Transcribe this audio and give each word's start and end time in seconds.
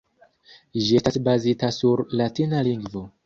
Ĝi 0.85 0.97
estas 0.99 1.19
bazita 1.27 1.71
sur 1.77 2.03
latina 2.23 2.63
lingvo. 2.69 3.05